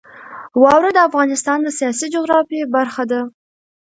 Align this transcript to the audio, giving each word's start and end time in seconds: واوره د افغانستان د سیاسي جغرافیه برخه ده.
واوره 0.61 0.91
د 0.93 0.99
افغانستان 1.09 1.57
د 1.63 1.67
سیاسي 1.79 2.07
جغرافیه 2.15 2.63
برخه 2.75 3.03
ده. 3.11 3.21